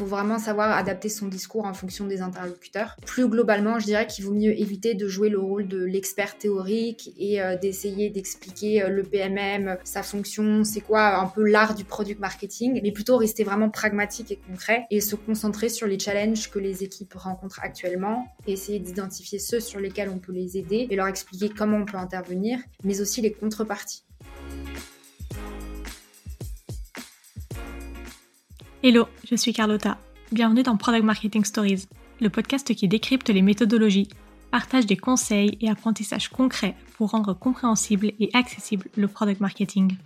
[0.00, 2.96] faut vraiment savoir adapter son discours en fonction des interlocuteurs.
[3.04, 7.12] Plus globalement, je dirais qu'il vaut mieux éviter de jouer le rôle de l'expert théorique
[7.18, 11.84] et euh, d'essayer d'expliquer euh, le PMM, sa fonction, c'est quoi un peu l'art du
[11.84, 16.50] product marketing, mais plutôt rester vraiment pragmatique et concret et se concentrer sur les challenges
[16.50, 20.86] que les équipes rencontrent actuellement et essayer d'identifier ceux sur lesquels on peut les aider
[20.88, 24.04] et leur expliquer comment on peut intervenir, mais aussi les contreparties.
[28.82, 29.98] Hello, je suis Carlotta.
[30.32, 31.84] Bienvenue dans Product Marketing Stories,
[32.18, 34.08] le podcast qui décrypte les méthodologies,
[34.50, 39.98] partage des conseils et apprentissages concrets pour rendre compréhensible et accessible le product marketing.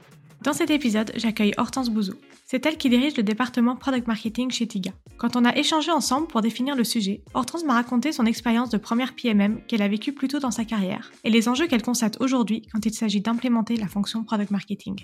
[0.43, 2.15] Dans cet épisode, j'accueille Hortense Bouzou.
[2.47, 4.91] C'est elle qui dirige le département Product Marketing chez Tiga.
[5.19, 8.79] Quand on a échangé ensemble pour définir le sujet, Hortense m'a raconté son expérience de
[8.79, 12.21] première PMM qu'elle a vécue plus tôt dans sa carrière et les enjeux qu'elle constate
[12.21, 14.97] aujourd'hui quand il s'agit d'implémenter la fonction Product Marketing.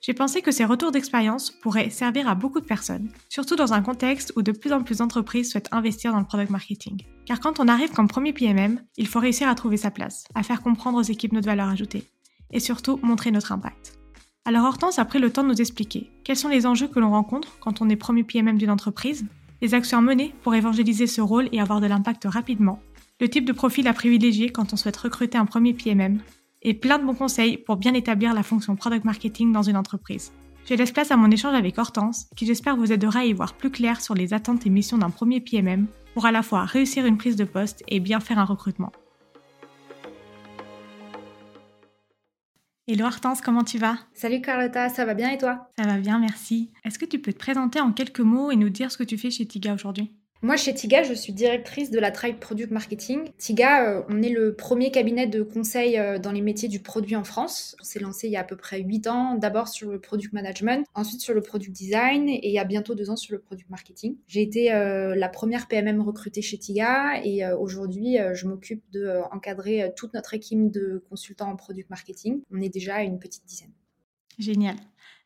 [0.00, 3.82] J'ai pensé que ces retours d'expérience pourraient servir à beaucoup de personnes, surtout dans un
[3.82, 7.02] contexte où de plus en plus d'entreprises souhaitent investir dans le product marketing.
[7.24, 10.42] Car quand on arrive comme premier PMM, il faut réussir à trouver sa place, à
[10.42, 12.04] faire comprendre aux équipes notre valeur ajoutée,
[12.52, 13.98] et surtout montrer notre impact.
[14.44, 17.10] Alors Hortense a pris le temps de nous expliquer quels sont les enjeux que l'on
[17.10, 19.26] rencontre quand on est premier PMM d'une entreprise,
[19.60, 22.80] les actions à mener pour évangéliser ce rôle et avoir de l'impact rapidement,
[23.18, 26.20] le type de profil à privilégier quand on souhaite recruter un premier PMM,
[26.66, 30.32] et plein de bons conseils pour bien établir la fonction product marketing dans une entreprise.
[30.68, 33.54] Je laisse place à mon échange avec Hortense, qui j'espère vous aidera à y voir
[33.54, 37.06] plus clair sur les attentes et missions d'un premier PMM pour à la fois réussir
[37.06, 38.90] une prise de poste et bien faire un recrutement.
[42.88, 43.98] Hello Hortense, comment tu vas?
[44.12, 45.68] Salut Carlotta, ça va bien et toi?
[45.78, 46.72] Ça va bien, merci.
[46.84, 49.18] Est-ce que tu peux te présenter en quelques mots et nous dire ce que tu
[49.18, 50.16] fais chez Tiga aujourd'hui?
[50.42, 53.30] Moi, chez Tiga, je suis directrice de la Tribe Product Marketing.
[53.38, 57.16] Tiga, euh, on est le premier cabinet de conseil euh, dans les métiers du produit
[57.16, 57.74] en France.
[57.80, 60.34] On s'est lancé il y a à peu près 8 ans, d'abord sur le product
[60.34, 63.40] management, ensuite sur le product design et il y a bientôt deux ans sur le
[63.40, 64.16] product marketing.
[64.26, 69.92] J'ai été euh, la première PMM recrutée chez Tiga et aujourd'hui, je m'occupe de encadrer
[69.96, 72.42] toute notre équipe de consultants en product marketing.
[72.52, 73.72] On est déjà une petite dizaine.
[74.38, 74.76] Génial.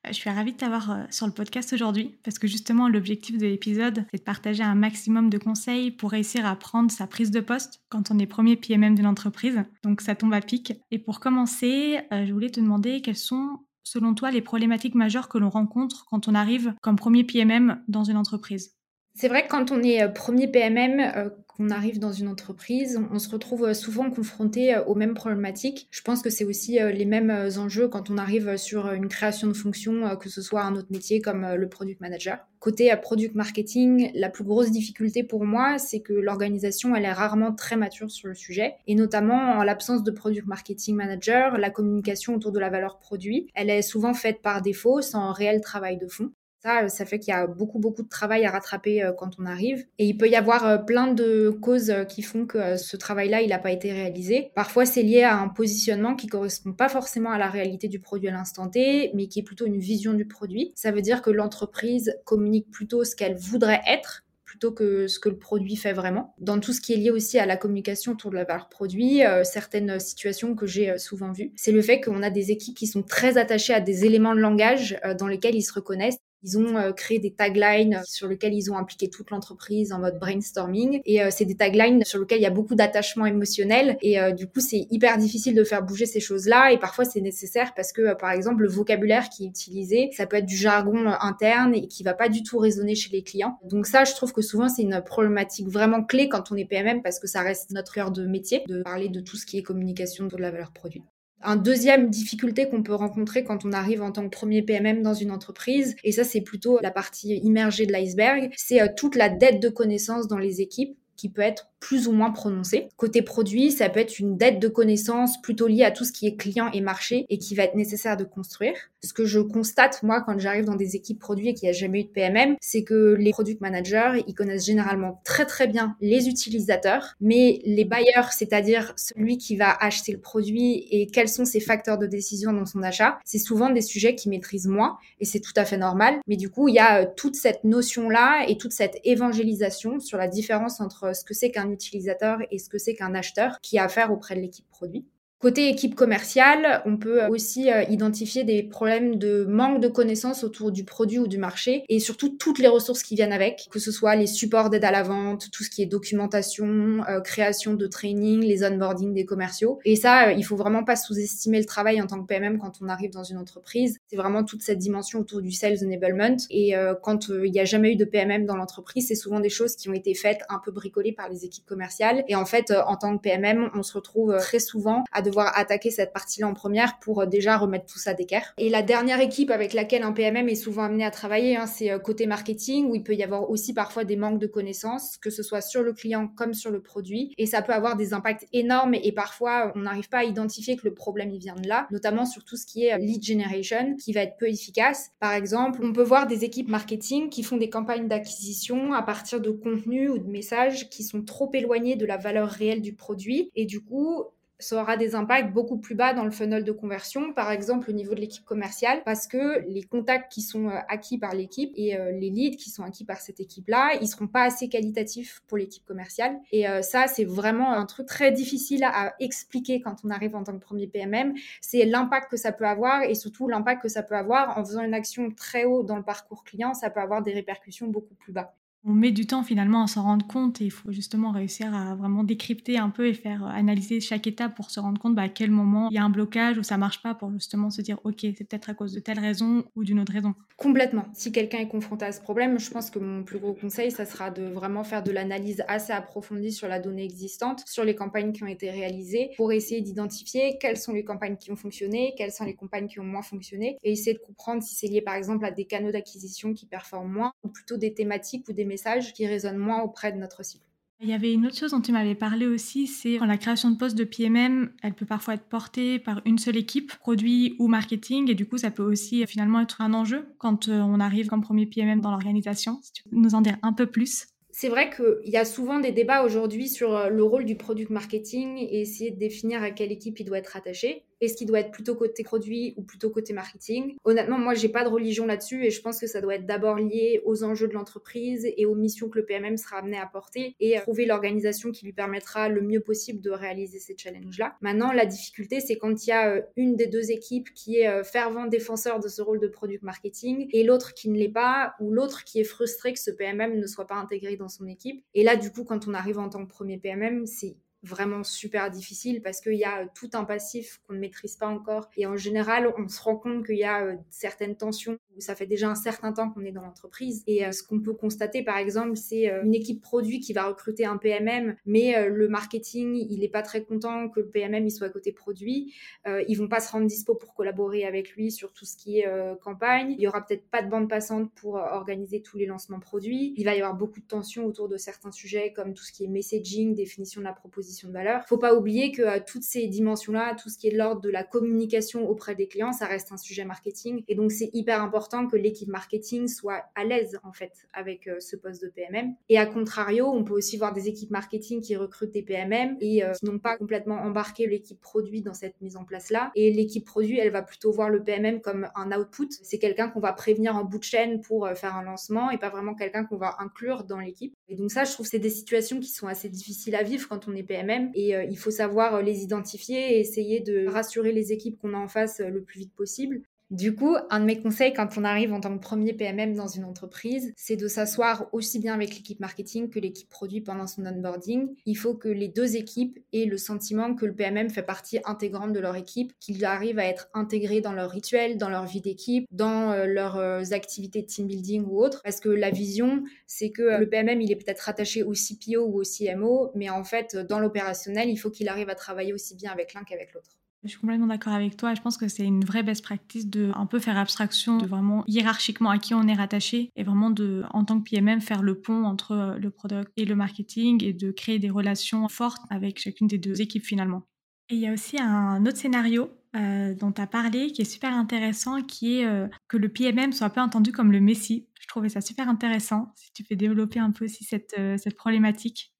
[0.06, 3.37] Euh, je suis ravie de t'avoir euh, sur le podcast aujourd'hui parce que justement l'objectif
[3.37, 7.31] de l'épisode c'est de partager un maximum de conseils pour réussir à prendre sa prise
[7.31, 9.62] de poste quand on est premier PMM de l'entreprise.
[9.82, 10.72] Donc ça tombe à pic.
[10.91, 15.28] Et pour commencer, euh, je voulais te demander quelles sont selon toi les problématiques majeures
[15.28, 18.76] que l'on rencontre quand on arrive comme premier PMM dans une entreprise?
[19.15, 23.28] C'est vrai que quand on est premier PMM, on arrive dans une entreprise, on, se
[23.28, 25.88] retrouve euh, souvent confronté euh, aux mêmes problématiques.
[25.91, 29.47] Je pense que c'est aussi euh, les mêmes enjeux quand on arrive sur une création
[29.47, 32.38] de fonction, que ce soit un autre métier comme le product manager.
[32.59, 37.53] Côté product marketing, la plus grosse difficulté pour moi, c'est que l'organisation, elle est rarement
[37.53, 38.76] très mature sur le sujet.
[38.87, 43.49] Et notamment, en l'absence de product marketing manager, la communication autour de la valeur produit,
[43.54, 46.32] elle est souvent faite par défaut, sans réel travail de fond.
[46.62, 49.31] Ça, euh, ça fait qu'il y a beaucoup, beaucoup de travail à rattraper euh, quand
[49.38, 49.87] on arrive.
[49.98, 53.48] Et il peut y avoir euh, plein de causes qui font que ce travail-là, il
[53.48, 54.50] n'a pas été réalisé.
[54.54, 58.28] Parfois, c'est lié à un positionnement qui correspond pas forcément à la réalité du produit
[58.28, 60.72] à l'instant T, mais qui est plutôt une vision du produit.
[60.75, 65.28] Ça veut dire que l'entreprise communique plutôt ce qu'elle voudrait être plutôt que ce que
[65.28, 66.34] le produit fait vraiment.
[66.41, 69.20] Dans tout ce qui est lié aussi à la communication autour de la valeur produit,
[69.44, 73.04] certaines situations que j'ai souvent vues, c'est le fait qu'on a des équipes qui sont
[73.04, 76.93] très attachées à des éléments de langage dans lesquels ils se reconnaissent ils ont euh,
[76.93, 81.01] créé des taglines sur lesquelles ils ont impliqué toute l'entreprise en mode brainstorming.
[81.05, 83.97] Et euh, c'est des taglines sur lesquelles il y a beaucoup d'attachement émotionnel.
[84.03, 86.73] Et euh, du coup, c'est hyper difficile de faire bouger ces choses-là.
[86.73, 90.37] Et parfois, c'est nécessaire parce que, par exemple, le vocabulaire qui est utilisé, ça peut
[90.37, 93.59] être du jargon interne et qui va pas du tout résonner chez les clients.
[93.65, 97.03] Donc ça, je trouve que souvent, c'est une problématique vraiment clé quand on est PMM
[97.03, 99.62] parce que ça reste notre heure de métier de parler de tout ce qui est
[99.62, 101.03] communication de la valeur produit.
[101.43, 105.15] Un deuxième difficulté qu'on peut rencontrer quand on arrive en tant que premier PMM dans
[105.15, 109.28] une entreprise, et ça c'est plutôt la partie immergée de l'iceberg, c'est euh, toute la
[109.28, 112.89] dette de connaissances dans les équipes qui peut être plus ou moins prononcée.
[112.97, 116.27] Côté produit, ça peut être une dette de connaissances plutôt liée à tout ce qui
[116.27, 118.75] est client et marché et qui va être nécessaire de construire.
[119.03, 121.79] Ce que je constate, moi, quand j'arrive dans des équipes produits et qu'il n'y a
[121.79, 125.97] jamais eu de PMM, c'est que les product managers, ils connaissent généralement très très bien
[126.03, 131.47] les utilisateurs, mais les bailleurs, c'est-à-dire celui qui va acheter le produit et quels sont
[131.47, 135.25] ses facteurs de décision dans son achat, c'est souvent des sujets qu'ils maîtrisent moins et
[135.25, 136.21] c'est tout à fait normal.
[136.26, 140.19] Mais du coup, il y a euh, toute cette notion-là et toute cette évangélisation sur
[140.19, 143.78] la différence entre ce que c'est qu'un utilisateur et ce que c'est qu'un acheteur qui
[143.78, 145.06] a affaire auprès de l'équipe produit.
[145.40, 150.70] Côté équipe commerciale, on peut aussi euh, identifier des problèmes de manque de connaissances autour
[150.70, 153.90] du produit ou du marché et surtout toutes les ressources qui viennent avec, que ce
[153.90, 157.87] soit les supports d'aide à la vente, tout ce qui est documentation, euh, création de
[157.87, 159.78] training, les onboarding des commerciaux.
[159.87, 162.72] Et ça, euh, il faut vraiment pas sous-estimer le travail en tant que PMM quand
[162.82, 163.96] on arrive dans une entreprise.
[164.08, 166.37] C'est vraiment toute cette dimension autour du sales enablement.
[166.50, 169.75] Et quand il n'y a jamais eu de PMM dans l'entreprise, c'est souvent des choses
[169.76, 172.25] qui ont été faites un peu bricolées par les équipes commerciales.
[172.28, 175.91] Et en fait, en tant que PMM, on se retrouve très souvent à devoir attaquer
[175.91, 178.55] cette partie-là en première pour euh, déjà remettre tout ça d'équerre.
[178.59, 181.91] Et la dernière équipe avec laquelle un PMM est souvent amené à travailler, hein, c'est
[181.91, 185.31] euh, côté marketing, où il peut y avoir aussi parfois des manques de connaissances, que
[185.31, 187.35] ce soit sur le client comme sur le produit.
[187.38, 190.87] Et ça peut avoir des impacts énormes et parfois on n'arrive pas à identifier que
[190.87, 193.97] le problème il vient de là, notamment sur tout ce qui est euh, lead generation,
[193.97, 195.11] qui va être peu efficace.
[195.21, 199.41] Par exemple, on peut voir des équipes marketing qui font des campagnes d'acquisition à partir
[199.41, 203.50] de contenus ou de messages qui sont trop éloignés de la valeur réelle du produit.
[203.55, 204.25] Et du coup,
[204.61, 207.93] ça aura des impacts beaucoup plus bas dans le funnel de conversion, par exemple au
[207.93, 211.97] niveau de l'équipe commerciale, parce que les contacts qui sont euh, acquis par l'équipe et
[211.97, 215.59] euh, les leads qui sont acquis par cette équipe-là, ils seront pas assez qualitatifs pour
[215.59, 216.39] l'équipe commerciale.
[216.53, 220.45] Et euh, ça, c'est vraiment un truc très difficile à expliquer quand on arrive en
[220.45, 221.35] tant que premier PMM.
[221.61, 224.83] C'est l'impact que ça peut avoir et surtout l'impact que ça peut avoir en faisant
[224.83, 228.33] une action très haut dans le parcours client, ça peut avoir des répercussions beaucoup plus
[228.33, 228.55] bas
[228.85, 231.94] on met du temps finalement à s'en rendre compte et il faut justement réussir à
[231.94, 235.23] vraiment décrypter un peu et faire euh, analyser chaque étape pour se rendre compte bah,
[235.23, 237.82] à quel moment il y a un blocage ou ça marche pas pour justement se
[237.82, 240.35] dire ok c'est peut-être à cause de telle raison ou d'une autre raison.
[240.56, 241.05] Complètement.
[241.15, 244.06] Si quelqu'un est confronté à ce problème, je pense que mon plus gros conseil ça
[244.06, 248.33] sera de vraiment faire de l'analyse assez approfondie sur la donnée existante, sur les campagnes
[248.33, 252.33] qui ont été réalisées pour essayer d'identifier quelles sont les campagnes qui ont fonctionné, quelles
[252.33, 255.15] sont les campagnes qui ont moins fonctionné et essayer de comprendre si c'est lié par
[255.15, 259.12] exemple à des canaux d'acquisition qui performent moins ou plutôt des thématiques ou des messages
[259.12, 260.64] qui résonnent moins auprès de notre cible.
[261.02, 263.70] Il y avait une autre chose dont tu m'avais parlé aussi, c'est quand la création
[263.70, 267.69] de postes de PMM, elle peut parfois être portée par une seule équipe, produit ou
[267.69, 271.28] marketing, et du coup, ça peut aussi finalement être un enjeu quand euh, on arrive
[271.28, 272.81] comme premier PMM dans l'organisation.
[272.82, 274.26] Si tu peux nous en dire un peu plus.
[274.50, 277.88] C'est vrai qu'il y a souvent des débats aujourd'hui sur euh, le rôle du product
[277.88, 281.06] marketing et essayer de définir à quelle équipe il doit être attaché.
[281.20, 284.84] Est-ce qu'il doit être plutôt côté produit ou plutôt côté marketing Honnêtement, moi, j'ai pas
[284.84, 287.75] de religion là-dessus et je pense que ça doit être d'abord lié aux enjeux de
[287.75, 291.84] l'entreprise et aux missions que le PMM sera amené à porter et trouver l'organisation qui
[291.84, 294.56] lui permettra le mieux possible de réaliser ces challenges-là.
[294.61, 297.88] Maintenant, la difficulté, c'est quand il y a euh, une des deux équipes qui est
[297.88, 301.75] euh, fervent défenseur de ce rôle de product marketing et l'autre qui ne l'est pas
[301.81, 305.02] ou l'autre qui est frustré que ce PMM ne soit pas intégré dans son équipe.
[305.14, 308.71] Et là, du coup, quand on arrive en tant que premier PMM, c'est vraiment super
[308.71, 311.91] difficile parce qu'il y a euh, tout un passif qu'on ne maîtrise pas encore.
[311.97, 315.35] Et en général, on se rend compte qu'il y a euh, certaines tensions où ça
[315.35, 317.23] fait déjà un certain temps qu'on est dans l'entreprise.
[317.27, 320.85] Et euh, ce qu'on peut constater, par exemple, c'est une équipe produit qui va recruter
[320.85, 324.88] un PMM, mais le marketing, il n'est pas très content que le PMM il soit
[324.88, 325.75] à côté produit.
[326.06, 329.09] ils vont pas se rendre dispo pour collaborer avec lui sur tout ce qui est
[329.43, 329.93] campagne.
[329.93, 333.35] Il y aura peut-être pas de bande passante pour organiser tous les lancements produits.
[333.37, 336.05] Il va y avoir beaucoup de tensions autour de certains sujets comme tout ce qui
[336.05, 338.25] est messaging, définition de la proposition de valeur.
[338.26, 341.11] Faut pas oublier que euh, toutes ces dimensions-là, tout ce qui est de l'ordre de
[341.11, 344.05] la communication auprès des clients, ça reste un sujet marketing.
[344.08, 348.20] Et donc, c'est hyper important que l'équipe marketing soit à l'aise, en fait, avec euh,
[348.20, 349.14] ce poste de PMM.
[349.28, 353.05] Et à contrario, on peut aussi voir des équipes marketing qui recrutent des PMM et
[353.05, 356.32] euh, qui n'ont pas complètement embarqué l'équipe produit dans cette mise en place-là.
[356.34, 359.28] Et l'équipe produit, elle va plutôt voir le PMM comme un output.
[359.43, 362.50] C'est quelqu'un qu'on va prévenir en bout de chaîne pour faire un lancement et pas
[362.50, 364.34] vraiment quelqu'un qu'on va inclure dans l'équipe.
[364.49, 367.08] Et donc ça, je trouve que c'est des situations qui sont assez difficiles à vivre
[367.08, 367.60] quand on est PMM
[367.95, 371.75] et euh, il faut savoir euh, les identifier et essayer de rassurer les équipes qu'on
[371.75, 373.23] a en face euh, le plus vite possible.
[373.50, 376.47] Du coup, un de mes conseils quand on arrive en tant que premier PMM dans
[376.47, 380.87] une entreprise, c'est de s'asseoir aussi bien avec l'équipe marketing que l'équipe produit pendant son
[380.87, 381.49] onboarding.
[381.66, 385.52] Il faut que les deux équipes aient le sentiment que le PMM fait partie intégrante
[385.52, 389.26] de leur équipe, qu'il arrive à être intégré dans leurs rituels, dans leur vie d'équipe,
[389.33, 392.02] dans euh, leurs euh, activités de team building ou autres.
[392.04, 395.80] Parce que la vision, c'est que le PMM, il est peut-être rattaché au CPO ou
[395.80, 399.50] au CMO, mais en fait, dans l'opérationnel, il faut qu'il arrive à travailler aussi bien
[399.50, 400.37] avec l'un qu'avec l'autre.
[400.62, 401.75] Je suis complètement d'accord avec toi.
[401.75, 405.05] Je pense que c'est une vraie best practice de un peu faire abstraction de vraiment
[405.07, 408.61] hiérarchiquement à qui on est rattaché et vraiment de, en tant que PMM, faire le
[408.61, 412.79] pont entre euh, le product et le marketing et de créer des relations fortes avec
[412.79, 414.02] chacune des deux équipes finalement.
[414.50, 417.64] Et il y a aussi un autre scénario euh, dont tu as parlé qui est
[417.64, 421.49] super intéressant, qui est euh, que le PMM soit un peu entendu comme le Messi.
[421.59, 425.73] Je trouvais ça super intéressant, si tu peux développer un peu aussi cette, cette problématique.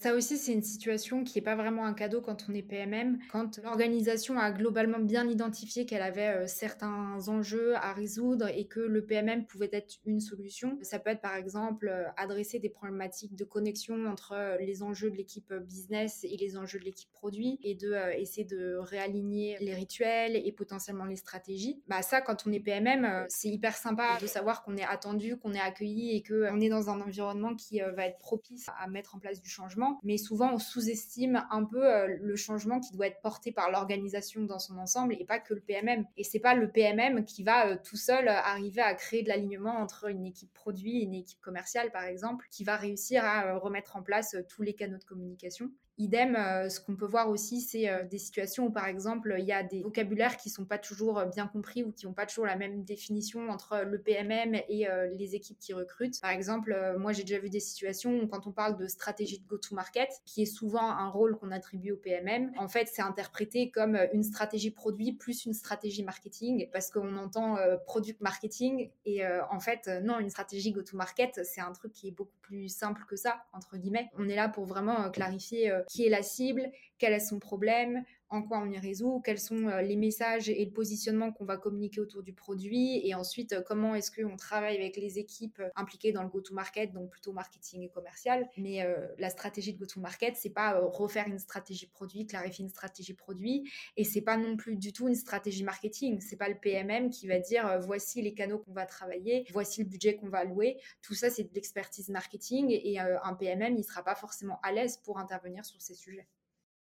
[0.00, 3.18] Ça aussi, c'est une situation qui n'est pas vraiment un cadeau quand on est PMM.
[3.30, 8.80] Quand l'organisation a globalement bien identifié qu'elle avait euh, certains enjeux à résoudre et que
[8.80, 13.36] le PMM pouvait être une solution, ça peut être par exemple euh, adresser des problématiques
[13.36, 17.58] de connexion entre euh, les enjeux de l'équipe business et les enjeux de l'équipe produit
[17.62, 21.82] et de essayer de réaligner les rituels et potentiellement les stratégies.
[21.88, 25.52] Bah ça, quand on est PMM, c'est hyper sympa de savoir qu'on est attendu, qu'on
[25.52, 29.18] est accueilli et qu'on est dans un environnement qui va être propice à mettre en
[29.18, 33.20] place du changement mais souvent on sous-estime un peu euh, le changement qui doit être
[33.22, 36.04] porté par l'organisation dans son ensemble et pas que le PMM.
[36.16, 39.28] Et c'est pas le PMM qui va euh, tout seul euh, arriver à créer de
[39.28, 43.58] l'alignement entre une équipe produit et une équipe commerciale, par exemple, qui va réussir à
[43.58, 45.70] remettre en place tous les canaux de communication.
[46.00, 49.44] Idem, euh, ce qu'on peut voir aussi, c'est euh, des situations où, par exemple, il
[49.44, 52.24] y a des vocabulaires qui sont pas toujours euh, bien compris ou qui n'ont pas
[52.24, 56.18] toujours la même définition entre le PMM et les équipes qui recrutent.
[56.22, 59.46] Par exemple, moi, j'ai déjà vu des situations où, quand on parle de stratégie de
[59.46, 63.98] go-to-market, qui est souvent un rôle qu'on attribue au PMM, en fait, c'est interprété comme
[64.12, 69.90] une stratégie produit plus une stratégie marketing, parce qu'on entend product marketing, et en fait,
[70.02, 73.76] non, une stratégie go-to-market, c'est un truc qui est beaucoup plus simple que ça, entre
[73.76, 74.08] guillemets.
[74.18, 78.42] On est là pour vraiment clarifier qui est la cible, quel est son problème, en
[78.42, 82.00] quoi on y résout, quels sont euh, les messages et le positionnement qu'on va communiquer
[82.00, 86.12] autour du produit, et ensuite euh, comment est-ce qu'on travaille avec les équipes euh, impliquées
[86.12, 88.48] dans le go-to-market, donc plutôt marketing et commercial.
[88.56, 88.86] Mais
[89.18, 94.04] la stratégie de go-to-market, c'est pas refaire une stratégie produit, clarifier une stratégie produit, et
[94.04, 96.20] c'est pas non plus du tout une stratégie marketing.
[96.20, 99.88] C'est pas le PMM qui va dire voici les canaux qu'on va travailler, voici le
[99.88, 100.78] budget qu'on va allouer.
[101.02, 104.98] Tout ça, c'est de l'expertise marketing, et un PMM, il sera pas forcément à l'aise
[104.98, 106.26] pour intervenir sur ces sujets.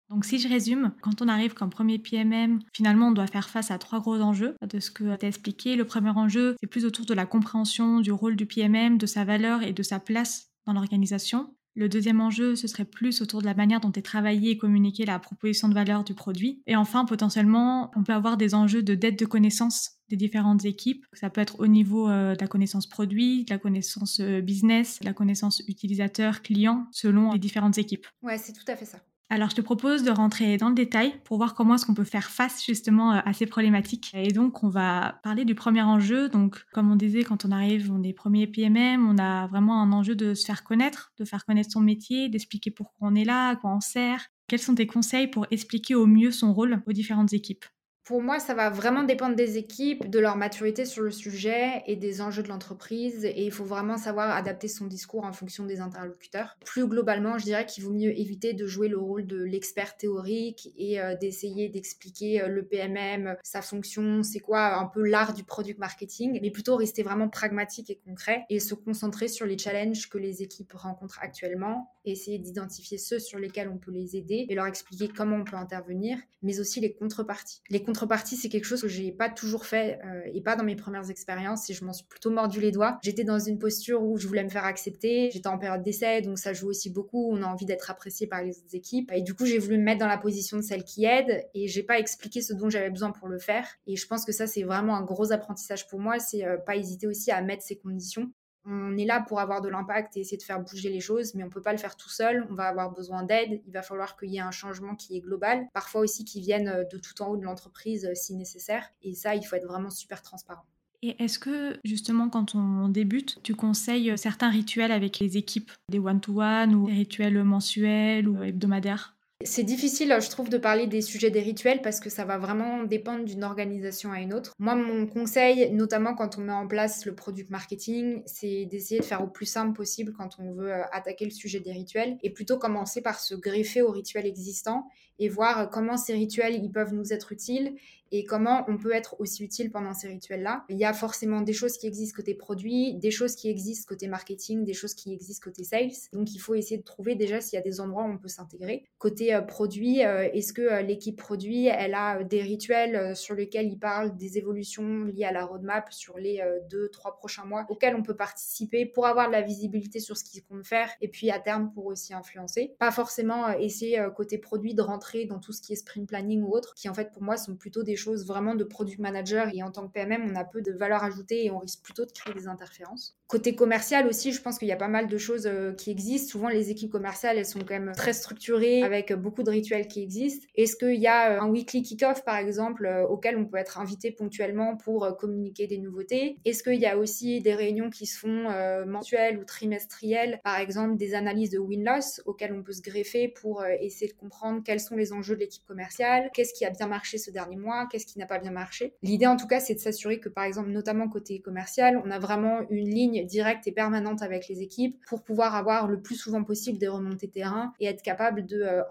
[0.10, 3.72] Donc si je résume, quand on arrive comme premier PMM, finalement on doit faire face
[3.72, 5.76] à trois gros enjeux de ce que tu as expliqué.
[5.76, 9.26] Le premier enjeu, c'est plus autour de la compréhension du rôle du PMM, de sa
[9.26, 11.54] valeur et de sa place dans l'organisation.
[11.78, 15.06] Le deuxième enjeu, ce serait plus autour de la manière dont est travaillé et communiqué
[15.06, 16.64] la proposition de valeur du produit.
[16.66, 21.06] Et enfin, potentiellement, on peut avoir des enjeux de dette de connaissance des différentes équipes.
[21.14, 25.00] Ça peut être au niveau euh, de la connaissance produit, de la connaissance euh, business,
[25.02, 28.08] de la connaissance utilisateur, client, selon les différentes équipes.
[28.24, 28.98] Ouais, c'est tout à fait ça.
[29.30, 32.06] Alors, je te propose de rentrer dans le détail pour voir comment est-ce qu'on peut
[32.06, 34.12] faire face justement euh, à ces problématiques.
[34.14, 36.30] Et donc, on va parler du premier enjeu.
[36.30, 39.92] Donc, comme on disait, quand on arrive, on est premier PMM, on a vraiment un
[39.92, 43.50] enjeu de se faire connaître, de faire connaître son métier, d'expliquer pourquoi on est là,
[43.50, 44.28] à quoi on sert.
[44.48, 47.66] Quels sont tes conseils pour expliquer au mieux son rôle aux différentes équipes?
[48.08, 51.98] Pour moi, ça va vraiment dépendre des équipes, de leur maturité sur le sujet et
[51.98, 53.26] des enjeux de l'entreprise.
[53.26, 56.56] Et il faut vraiment savoir adapter son discours en fonction des interlocuteurs.
[56.64, 60.70] Plus globalement, je dirais qu'il vaut mieux éviter de jouer le rôle de l'expert théorique
[60.78, 65.44] et euh, d'essayer d'expliquer euh, le PMM, sa fonction, c'est quoi un peu l'art du
[65.44, 70.08] product marketing, mais plutôt rester vraiment pragmatique et concret et se concentrer sur les challenges
[70.08, 74.56] que les équipes rencontrent actuellement, essayer d'identifier ceux sur lesquels on peut les aider et
[74.56, 77.62] leur expliquer comment on peut intervenir, mais aussi les contreparties.
[77.98, 81.10] Contrepartie, c'est quelque chose que j'ai pas toujours fait euh, et pas dans mes premières
[81.10, 83.00] expériences et je m'en suis plutôt mordu les doigts.
[83.02, 85.32] J'étais dans une posture où je voulais me faire accepter.
[85.34, 87.32] J'étais en période d'essai, donc ça joue aussi beaucoup.
[87.32, 89.84] On a envie d'être apprécié par les autres équipes et du coup, j'ai voulu me
[89.84, 92.92] mettre dans la position de celle qui aide et j'ai pas expliqué ce dont j'avais
[92.92, 93.66] besoin pour le faire.
[93.88, 96.20] Et je pense que ça, c'est vraiment un gros apprentissage pour moi.
[96.20, 98.32] C'est euh, pas hésiter aussi à mettre ces conditions
[98.70, 101.44] on est là pour avoir de l'impact et essayer de faire bouger les choses, mais
[101.44, 102.46] on peut pas le faire tout seul.
[102.50, 103.62] On va avoir besoin d'aide.
[103.66, 105.68] Il va falloir qu'il y ait un changement qui est global.
[105.74, 108.90] Parfois aussi qui vienne euh, de tout en haut de l'entreprise euh, si nécessaire.
[109.02, 110.66] Et ça, il faut être vraiment super transparent.
[111.02, 115.72] Et est-ce que justement quand on débute, tu conseilles euh, certains rituels avec les équipes,
[115.90, 119.17] des one-to-one ou des rituels mensuels ou hebdomadaires?
[119.44, 122.84] C'est difficile, je trouve, de parler des sujets des rituels parce que ça va vraiment
[122.84, 124.54] dépendre d'une organisation à une autre.
[124.58, 129.06] Moi, mon conseil, notamment quand on met en place le product marketing, c'est d'essayer de
[129.06, 132.32] faire au plus simple possible quand on veut euh, attaquer le sujet des rituels et
[132.32, 134.88] plutôt commencer par se greffer aux rituels existants
[135.20, 137.76] et voir comment ces rituels ils peuvent nous être utiles
[138.12, 140.64] et comment on peut être aussi utile pendant ces rituels-là.
[140.70, 144.08] Il y a forcément des choses qui existent côté produit, des choses qui existent côté
[144.08, 145.92] marketing, des choses qui existent côté sales.
[146.14, 148.28] Donc il faut essayer de trouver déjà s'il y a des endroits où on peut
[148.28, 148.86] s'intégrer.
[148.98, 153.68] Côté euh, produit, euh, est-ce que euh, l'équipe produit, elle a des rituels sur lesquels
[153.68, 157.96] il parle des évolutions liées à la roadmap sur les deux, trois prochains mois auxquels
[157.96, 161.32] on peut participer pour avoir de la visibilité sur ce qu'ils comptent faire et puis
[161.32, 162.76] à terme pour aussi influencer.
[162.80, 166.52] Pas forcément essayer côté produit de rentrer dans tout ce qui est sprint planning ou
[166.52, 169.64] autre, qui en fait pour moi sont plutôt des choses vraiment de product manager et
[169.64, 172.12] en tant que PMM, on a peu de valeur ajoutée et on risque plutôt de
[172.12, 173.18] créer des interférences.
[173.28, 176.32] Côté commercial aussi, je pense qu'il y a pas mal de choses euh, qui existent.
[176.32, 180.02] Souvent, les équipes commerciales, elles sont quand même très structurées avec beaucoup de rituels qui
[180.02, 180.48] existent.
[180.56, 183.80] Est-ce qu'il y a euh, un weekly kick-off, par exemple, euh, auquel on peut être
[183.80, 186.38] invité ponctuellement pour communiquer des nouveautés?
[186.46, 188.48] Est-ce qu'il y a aussi des réunions qui se font
[188.86, 193.66] mensuelles ou trimestrielles, par exemple des analyses de win-loss auxquelles on peut se greffer pour
[193.66, 197.18] essayer de comprendre quels sont les enjeux de l'équipe commerciale, qu'est-ce qui a bien marché
[197.18, 198.94] ce dernier mois, qu'est-ce qui n'a pas bien marché.
[199.02, 202.20] L'idée, en tout cas, c'est de s'assurer que, par exemple, notamment côté commercial, on a
[202.20, 206.44] vraiment une ligne directe et permanente avec les équipes pour pouvoir avoir le plus souvent
[206.44, 208.84] possible des remontées terrain et être capable de euh,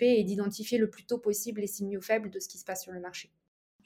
[0.00, 2.92] et d'identifier le plus tôt possible les signaux faibles de ce qui se passe sur
[2.92, 3.30] le marché.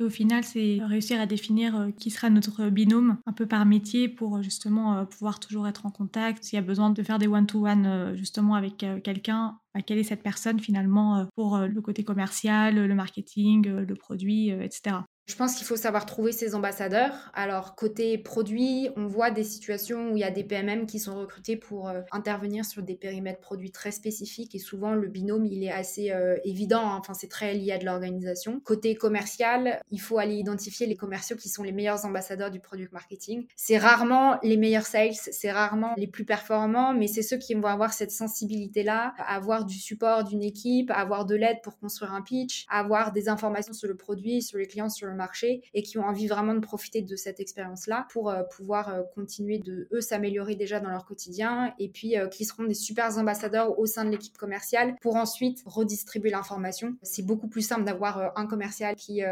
[0.00, 3.66] Et au final, c'est réussir à définir euh, qui sera notre binôme un peu par
[3.66, 6.42] métier pour euh, justement pouvoir toujours être en contact.
[6.42, 10.22] S'il y a besoin de faire des one-to-one justement avec quelqu'un, bah, quelle est cette
[10.22, 14.96] personne finalement pour le côté commercial, le marketing, le produit, etc.
[15.30, 17.30] Je pense qu'il faut savoir trouver ses ambassadeurs.
[17.34, 21.14] Alors, côté produit, on voit des situations où il y a des PMM qui sont
[21.14, 25.62] recrutés pour euh, intervenir sur des périmètres produits très spécifiques et souvent le binôme, il
[25.62, 26.80] est assez euh, évident.
[26.80, 26.96] Hein.
[26.98, 28.58] Enfin, c'est très lié à de l'organisation.
[28.58, 32.92] Côté commercial, il faut aller identifier les commerciaux qui sont les meilleurs ambassadeurs du product
[32.92, 33.46] marketing.
[33.54, 37.68] C'est rarement les meilleurs sales, c'est rarement les plus performants, mais c'est ceux qui vont
[37.68, 42.66] avoir cette sensibilité-là, avoir du support d'une équipe, avoir de l'aide pour construire un pitch,
[42.68, 46.04] avoir des informations sur le produit, sur les clients, sur le marché et qui ont
[46.04, 50.56] envie vraiment de profiter de cette expérience-là pour euh, pouvoir euh, continuer de, eux, s'améliorer
[50.56, 54.10] déjà dans leur quotidien et puis euh, qui seront des super ambassadeurs au sein de
[54.10, 56.96] l'équipe commerciale pour ensuite redistribuer l'information.
[57.02, 59.22] C'est beaucoup plus simple d'avoir un commercial qui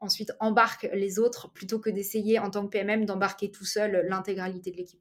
[0.00, 4.70] ensuite embarque les autres plutôt que d'essayer en tant que PMM d'embarquer tout seul l'intégralité
[4.70, 5.00] de l'équipe.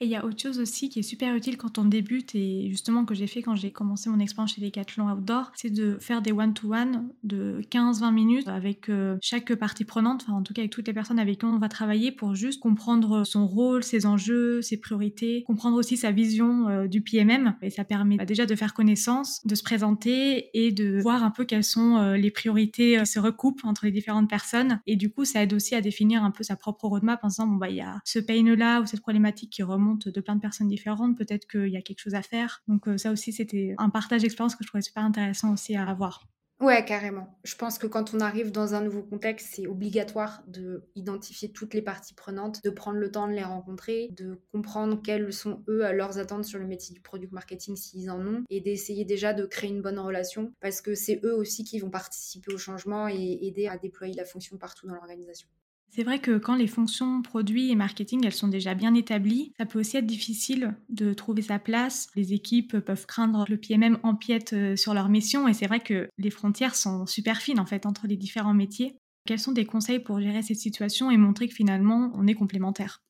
[0.00, 2.68] Et il y a autre chose aussi qui est super utile quand on débute et
[2.68, 6.20] justement que j'ai fait quand j'ai commencé mon expérience chez Decathlon Outdoor, c'est de faire
[6.20, 10.70] des one-to-one de 15-20 minutes avec euh, chaque partie prenante, enfin en tout cas avec
[10.70, 14.60] toutes les personnes avec qui on va travailler pour juste comprendre son rôle, ses enjeux,
[14.60, 17.54] ses priorités, comprendre aussi sa vision euh, du PMM.
[17.62, 21.30] Et ça permet bah, déjà de faire connaissance, de se présenter et de voir un
[21.30, 24.80] peu quelles sont euh, les priorités qui se recoupent entre les différentes personnes.
[24.86, 27.46] Et du coup, ça aide aussi à définir un peu sa propre roadmap en disant,
[27.46, 30.40] bon, bah, il y a ce pain-là ou cette problématique qui remonte de plein de
[30.40, 32.62] personnes différentes, peut-être qu'il y a quelque chose à faire.
[32.68, 35.84] Donc euh, ça aussi, c'était un partage d'expérience que je trouvais super intéressant aussi à
[35.84, 36.26] avoir.
[36.58, 37.38] Ouais, carrément.
[37.44, 41.74] Je pense que quand on arrive dans un nouveau contexte, c'est obligatoire de identifier toutes
[41.74, 45.92] les parties prenantes, de prendre le temps de les rencontrer, de comprendre quelles sont eux
[45.92, 49.44] leurs attentes sur le métier du product marketing s'ils en ont, et d'essayer déjà de
[49.44, 53.38] créer une bonne relation parce que c'est eux aussi qui vont participer au changement et
[53.42, 55.48] aider à déployer la fonction partout dans l'organisation.
[55.96, 59.80] C'est vrai que quand les fonctions produits et marketing, sont déjà bien établies, ça peut
[59.80, 62.08] aussi être difficile de trouver sa place.
[62.14, 66.10] Les équipes peuvent craindre le PMM empiète euh, sur leur mission et c'est vrai que
[66.18, 68.98] les frontières sont super fines en fait entre les différents métiers.
[69.26, 73.00] Quels sont des conseils pour gérer cette situation et montrer que finalement on est complémentaires?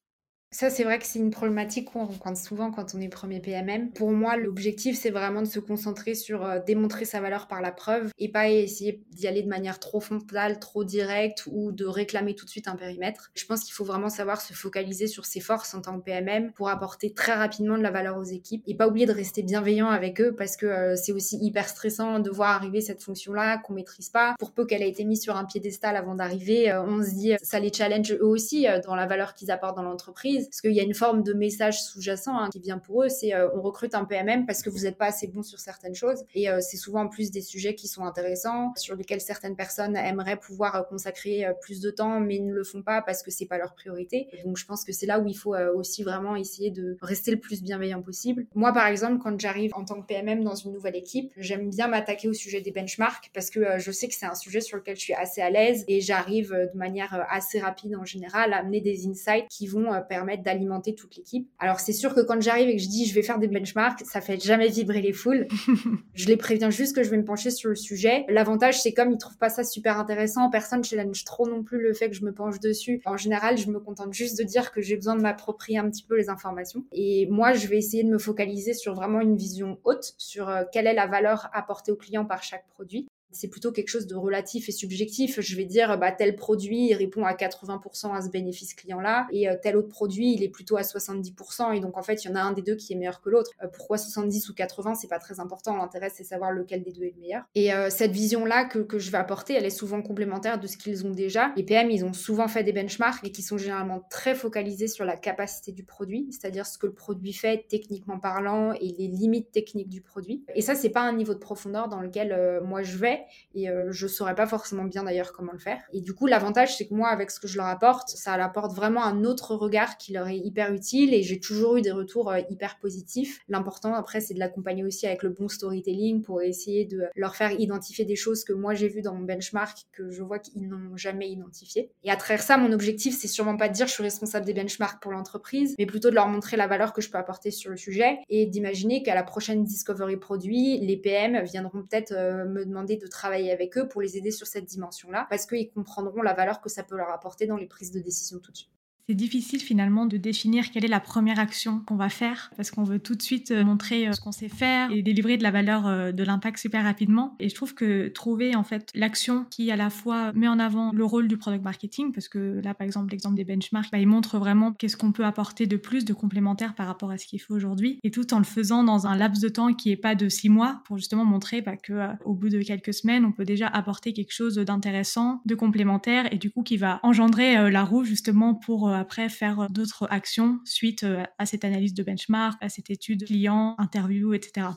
[0.56, 3.90] Ça, c'est vrai que c'est une problématique qu'on rencontre souvent quand on est premier PMM.
[3.90, 7.72] Pour moi, l'objectif, c'est vraiment de se concentrer sur euh, démontrer sa valeur par la
[7.72, 12.34] preuve et pas essayer d'y aller de manière trop frontale, trop directe ou de réclamer
[12.34, 13.30] tout de suite un périmètre.
[13.34, 16.52] Je pense qu'il faut vraiment savoir se focaliser sur ses forces en tant que PMM
[16.52, 19.90] pour apporter très rapidement de la valeur aux équipes et pas oublier de rester bienveillant
[19.90, 23.74] avec eux parce que euh, c'est aussi hyper stressant de voir arriver cette fonction-là qu'on
[23.74, 24.34] maîtrise pas.
[24.38, 27.32] Pour peu qu'elle ait été mise sur un piédestal avant d'arriver, euh, on se dit
[27.42, 30.80] ça les challenge eux aussi dans la valeur qu'ils apportent dans l'entreprise parce qu'il y
[30.80, 33.94] a une forme de message sous-jacent hein, qui vient pour eux, c'est euh, on recrute
[33.94, 36.24] un PMM parce que vous n'êtes pas assez bon sur certaines choses.
[36.34, 39.96] Et euh, c'est souvent en plus des sujets qui sont intéressants, sur lesquels certaines personnes
[39.96, 43.46] aimeraient pouvoir euh, consacrer plus de temps, mais ne le font pas parce que c'est
[43.46, 44.28] pas leur priorité.
[44.44, 47.38] donc je pense que c'est là où il faut aussi vraiment essayer de rester le
[47.38, 48.46] plus bienveillant possible.
[48.54, 51.88] Moi, par exemple, quand j'arrive en tant que PMM dans une nouvelle équipe, j'aime bien
[51.88, 54.96] m'attaquer au sujet des benchmarks parce que je sais que c'est un sujet sur lequel
[54.96, 58.80] je suis assez à l'aise et j'arrive de manière assez rapide en général à amener
[58.80, 61.48] des insights qui vont permettre d'alimenter toute l'équipe.
[61.58, 64.02] Alors c'est sûr que quand j'arrive et que je dis je vais faire des benchmarks,
[64.04, 65.46] ça fait jamais vibrer les foules.
[66.14, 68.24] je les préviens juste que je vais me pencher sur le sujet.
[68.28, 71.92] L'avantage c'est comme ils trouvent pas ça super intéressant, personne challenge trop non plus le
[71.92, 73.02] fait que je me penche dessus.
[73.04, 76.04] En général, je me contente juste de dire que j'ai besoin de m'approprier un petit
[76.04, 76.84] peu les informations.
[76.92, 80.64] Et moi, je vais essayer de me focaliser sur vraiment une vision haute, sur euh,
[80.72, 84.14] quelle est la valeur apportée au client par chaque produit c'est plutôt quelque chose de
[84.14, 85.40] relatif et subjectif.
[85.40, 89.56] Je vais dire, bah, tel produit, répond à 80% à ce bénéfice client-là, et euh,
[89.60, 92.36] tel autre produit, il est plutôt à 70%, et donc en fait, il y en
[92.36, 93.50] a un des deux qui est meilleur que l'autre.
[93.62, 95.76] Euh, pourquoi 70 ou 80%, c'est pas très important.
[95.76, 97.42] L'intérêt, c'est savoir lequel des deux est le meilleur.
[97.54, 100.76] Et euh, cette vision-là que, que, je vais apporter, elle est souvent complémentaire de ce
[100.76, 101.52] qu'ils ont déjà.
[101.56, 105.04] Les PM, ils ont souvent fait des benchmarks, et qui sont généralement très focalisés sur
[105.04, 109.50] la capacité du produit, c'est-à-dire ce que le produit fait techniquement parlant et les limites
[109.50, 110.44] techniques du produit.
[110.54, 113.15] Et ça, c'est pas un niveau de profondeur dans lequel moi je vais
[113.54, 115.82] et euh, je saurais pas forcément bien d'ailleurs comment le faire.
[115.92, 118.46] Et du coup, l'avantage, c'est que moi, avec ce que je leur apporte, ça leur
[118.46, 121.92] apporte vraiment un autre regard qui leur est hyper utile et j'ai toujours eu des
[121.92, 123.40] retours euh, hyper positifs.
[123.48, 127.52] L'important après, c'est de l'accompagner aussi avec le bon storytelling pour essayer de leur faire
[127.52, 130.96] identifier des choses que moi j'ai vues dans mon benchmark que je vois qu'ils n'ont
[130.96, 131.90] jamais identifiées.
[132.04, 134.54] Et à travers ça, mon objectif, c'est sûrement pas de dire je suis responsable des
[134.54, 137.70] benchmarks pour l'entreprise, mais plutôt de leur montrer la valeur que je peux apporter sur
[137.70, 142.64] le sujet et d'imaginer qu'à la prochaine Discovery Produit, les PM viendront peut-être euh, me
[142.64, 146.34] demander de travailler avec eux pour les aider sur cette dimension-là parce qu'ils comprendront la
[146.34, 148.75] valeur que ça peut leur apporter dans les prises de décision tout de suite.
[149.08, 152.82] C'est difficile finalement de définir quelle est la première action qu'on va faire parce qu'on
[152.82, 155.52] veut tout de suite euh, montrer euh, ce qu'on sait faire et délivrer de la
[155.52, 157.36] valeur euh, de l'impact super rapidement.
[157.38, 160.90] Et je trouve que trouver en fait l'action qui à la fois met en avant
[160.92, 164.08] le rôle du product marketing parce que là par exemple l'exemple des benchmarks, bah, il
[164.08, 167.40] montre vraiment qu'est-ce qu'on peut apporter de plus de complémentaire par rapport à ce qu'il
[167.40, 170.16] faut aujourd'hui et tout en le faisant dans un laps de temps qui est pas
[170.16, 173.44] de six mois pour justement montrer bah, que au bout de quelques semaines on peut
[173.44, 178.02] déjà apporter quelque chose d'intéressant, de complémentaire et du coup qui va engendrer la roue
[178.02, 182.90] justement pour après faire d'autres actions suite euh, à cette analyse de benchmark, à cette
[182.90, 184.68] étude client, interview, etc.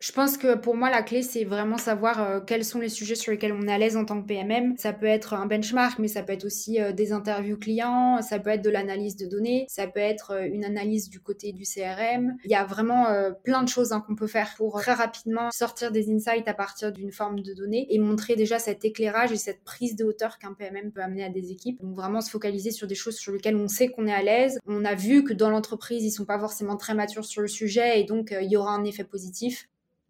[0.00, 3.16] Je pense que pour moi, la clé, c'est vraiment savoir euh, quels sont les sujets
[3.16, 4.76] sur lesquels on est à l'aise en tant que PMM.
[4.76, 8.38] Ça peut être un benchmark, mais ça peut être aussi euh, des interviews clients, ça
[8.38, 11.64] peut être de l'analyse de données, ça peut être euh, une analyse du côté du
[11.64, 12.36] CRM.
[12.44, 13.06] Il y a vraiment
[13.42, 16.92] plein de choses hein, qu'on peut faire pour très rapidement sortir des insights à partir
[16.92, 20.52] d'une forme de données et montrer déjà cet éclairage et cette prise de hauteur qu'un
[20.52, 21.80] PMM peut amener à des équipes.
[21.80, 24.58] Donc vraiment se focaliser sur des choses sur lesquelles on sait qu'on est à l'aise.
[24.66, 28.00] On a vu que dans l'entreprise, ils sont pas forcément très matures sur le sujet
[28.00, 29.68] et donc il y aura un effet positif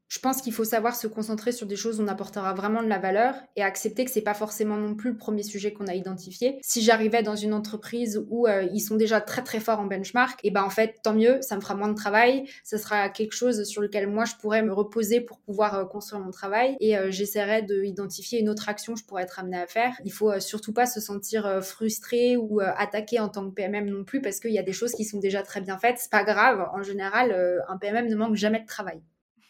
[0.08, 2.88] je pense qu'il faut savoir se concentrer sur des choses où on apportera vraiment de
[2.88, 5.94] la valeur et accepter que c'est pas forcément non plus le premier sujet qu'on a
[5.94, 6.58] identifié.
[6.62, 10.40] Si j'arrivais dans une entreprise où euh, ils sont déjà très très forts en benchmark,
[10.44, 13.32] et ben en fait tant mieux, ça me fera moins de travail, ça sera quelque
[13.32, 16.96] chose sur lequel moi je pourrais me reposer pour pouvoir euh, construire mon travail et
[16.96, 19.94] euh, j'essaierai d'identifier une autre action que je pourrais être amenée à faire.
[20.04, 24.22] Il faut surtout pas se sentir frustré ou attaqué en tant que PMM non plus
[24.22, 26.66] parce qu'il y a des choses qui sont déjà très bien faites, c'est pas grave.
[26.72, 27.34] En général,
[27.68, 29.00] un PMM ne manque jamais de travail.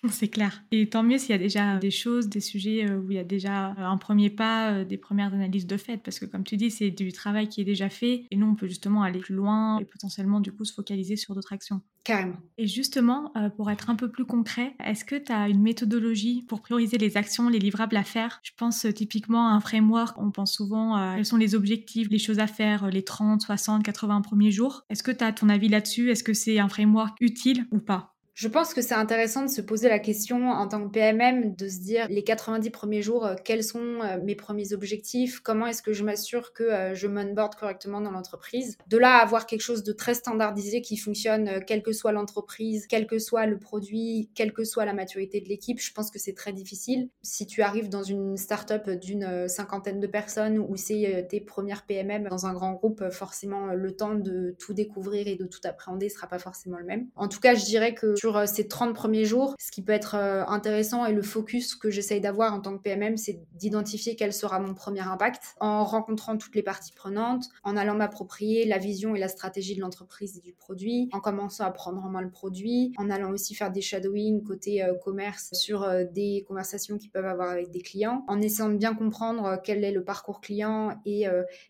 [0.11, 0.62] C'est clair.
[0.70, 3.18] Et tant mieux s'il y a déjà des choses, des sujets euh, où il y
[3.18, 6.44] a déjà euh, un premier pas, euh, des premières analyses de fait, parce que comme
[6.44, 9.18] tu dis, c'est du travail qui est déjà fait, et nous, on peut justement aller
[9.18, 11.80] plus loin et potentiellement, du coup, se focaliser sur d'autres actions.
[12.04, 12.37] Carrément.
[12.56, 16.62] Et justement, pour être un peu plus concret, est-ce que tu as une méthodologie pour
[16.62, 18.40] prioriser les actions, les livrables à faire?
[18.42, 22.18] Je pense typiquement à un framework, on pense souvent à quels sont les objectifs, les
[22.18, 24.84] choses à faire, les 30, 60, 80 premiers jours.
[24.88, 26.11] Est-ce que tu as ton avis là-dessus?
[26.11, 28.17] Est-ce que c'est un framework utile ou pas?
[28.38, 31.68] Je pense que c'est intéressant de se poser la question en tant que PMM, de
[31.68, 35.83] se dire les 90 premiers jours, euh, quels sont euh, mes premiers objectifs, comment est-ce
[35.83, 38.79] que je m'assure que euh, je m'onboard correctement dans l'entreprise.
[38.87, 42.87] De là à avoir quelque chose de très standardisé qui fonctionne, quelle que soit l'entreprise,
[42.87, 46.20] quel que soit le produit, quelle que soit la maturité de l'équipe, je pense que
[46.20, 47.09] c'est très difficile.
[47.22, 52.29] Si tu arrives dans une startup d'une cinquantaine de personnes ou c'est tes premières PMM
[52.29, 56.29] dans un grand groupe, forcément le temps de tout découvrir et de tout appréhender sera
[56.29, 57.09] pas forcément le même.
[57.16, 60.14] En tout cas, je dirais que euh, ces 30 premiers jours, ce qui peut être
[60.14, 64.32] euh, intéressant et le focus que j'essaye d'avoir en tant que PMM, c'est d'identifier quel
[64.32, 69.14] sera mon premier impact en rencontrant toutes les parties prenantes, en allant m'approprier la vision
[69.14, 72.30] et la stratégie de l'entreprise et du produit, en commençant à prendre en main le
[72.30, 77.26] produit, en allant aussi faire des shadowing côté euh, commerce sur des conversations qu'ils peuvent
[77.26, 81.26] avoir avec des clients, en essayant de bien comprendre quel est le parcours client et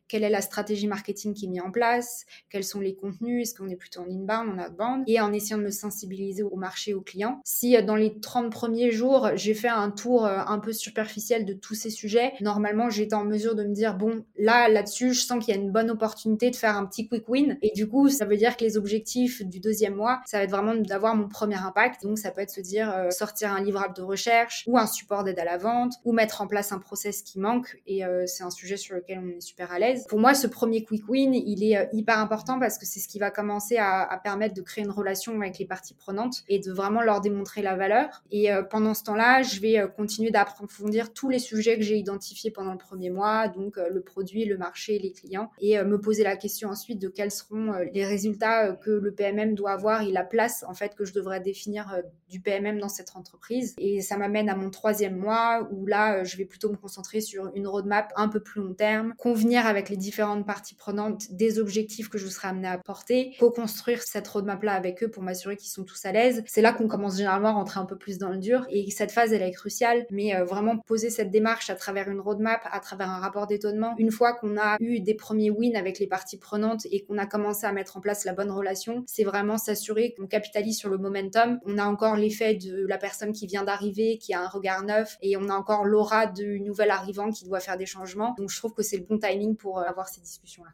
[0.08, 3.54] quelle est la stratégie marketing qui est mise en place, quels sont les contenus, est-ce
[3.54, 6.94] qu'on est plutôt en inbound, en outbound, et en essayant de me sensibiliser au marché
[6.94, 7.40] aux clients.
[7.44, 11.44] Si euh, dans les 30 premiers jours, j'ai fait un tour euh, un peu superficiel
[11.44, 15.20] de tous ces sujets, normalement, j'étais en mesure de me dire, bon, là, là-dessus, je
[15.20, 17.58] sens qu'il y a une bonne opportunité de faire un petit quick win.
[17.62, 20.50] Et du coup, ça veut dire que les objectifs du deuxième mois, ça va être
[20.50, 22.02] vraiment d'avoir mon premier impact.
[22.02, 25.24] Donc, ça peut être se dire, euh, sortir un livrable de recherche ou un support
[25.24, 27.80] d'aide à la vente ou mettre en place un process qui manque.
[27.86, 30.06] Et c'est un sujet sur lequel on est super à l'aise.
[30.08, 33.18] Pour moi, ce premier quick win, il est hyper important parce que c'est ce qui
[33.18, 36.72] va commencer à, à permettre de créer une relation avec les parties prenantes et de
[36.72, 38.22] vraiment leur démontrer la valeur.
[38.30, 41.96] Et euh, pendant ce temps-là, je vais euh, continuer d'approfondir tous les sujets que j'ai
[41.96, 46.00] identifiés pendant le premier mois, donc euh, le produit, le marché, les clients, et me
[46.00, 50.10] poser la question ensuite de quels seront les résultats que le PMM doit avoir et
[50.10, 53.74] la place en fait que je devrais définir du PMM dans cette entreprise.
[53.78, 57.50] Et ça m'amène à mon troisième mois où là, je vais plutôt me concentrer sur
[57.54, 62.08] une roadmap un peu plus long terme, convenir avec les différentes parties prenantes des objectifs
[62.08, 65.70] que je serai amenée à porter, co-construire cette roadmap là avec eux pour m'assurer qu'ils
[65.70, 68.30] sont tous à l'aise c'est là qu'on commence généralement à rentrer un peu plus dans
[68.30, 68.66] le dur.
[68.70, 70.06] Et cette phase, elle est cruciale.
[70.10, 73.94] Mais euh, vraiment poser cette démarche à travers une roadmap, à travers un rapport d'étonnement,
[73.98, 77.26] une fois qu'on a eu des premiers wins avec les parties prenantes et qu'on a
[77.26, 80.98] commencé à mettre en place la bonne relation, c'est vraiment s'assurer qu'on capitalise sur le
[80.98, 81.58] momentum.
[81.64, 85.16] On a encore l'effet de la personne qui vient d'arriver, qui a un regard neuf,
[85.22, 88.34] et on a encore l'aura du nouvel arrivant qui doit faire des changements.
[88.38, 90.70] Donc je trouve que c'est le bon timing pour euh, avoir ces discussions-là.